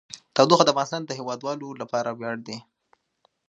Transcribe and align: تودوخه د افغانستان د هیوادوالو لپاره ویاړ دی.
تودوخه 0.35 0.63
د 0.65 0.69
افغانستان 0.73 1.01
د 1.05 1.11
هیوادوالو 1.19 1.67
لپاره 1.81 2.09
ویاړ 2.13 2.37
دی. 2.47 2.57